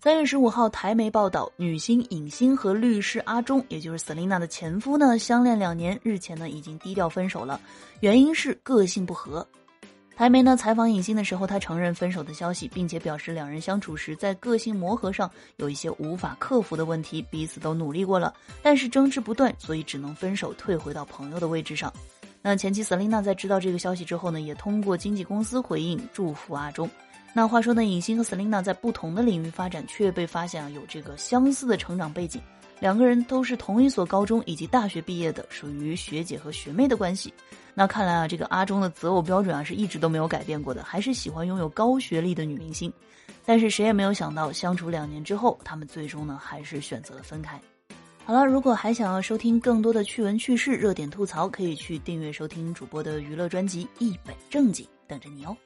[0.00, 7.60] 三月十五号，台媒报道，女星尹欣和律师阿忠，也就是 Selina 的前夫呢，相恋两年，日前呢已经低调分手了，
[7.98, 9.44] 原因是个性不合。
[10.14, 21.92] 台媒呢采访尹欣的时候，他承认分手的消息，并且表示两人相处时在个性磨合上有一些无法克服的问题，彼此都努力过了，但是争执不断，所以只能分手，退回到朋友的位置上。
[22.40, 26.88] 那前妻 Selina 在知道这个消息之后呢，也通过经纪公司回应祝福阿忠。
[27.34, 32.40] 那话说呢，尹欣和 Selina 在不同的领域发展，却被发现啊有这个相似的成长背景，
[32.80, 37.32] 两个人都是同一所高中以及大学毕业的，属于学姐和学妹的关系。
[37.74, 42.92] 那看来啊，这个阿忠的择偶标准啊是一直都没有改变过的，还是喜欢拥有高学历的女明星。
[43.44, 47.60] 但是谁也没有想到，相处两年之后，他们最终呢还是选择了分开。
[48.24, 55.56] 好了，如果还想要收听更多的趣闻趣事、热点吐槽，可以去订阅收听主播的娱乐专辑《一本正经》，等着你哦。